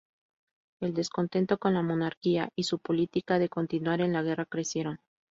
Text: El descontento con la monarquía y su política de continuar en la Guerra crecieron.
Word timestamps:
El 0.79 0.95
descontento 0.95 1.59
con 1.59 1.75
la 1.75 1.83
monarquía 1.83 2.49
y 2.55 2.63
su 2.63 2.79
política 2.79 3.37
de 3.37 3.49
continuar 3.49 4.01
en 4.01 4.13
la 4.13 4.23
Guerra 4.23 4.47
crecieron. 4.47 4.99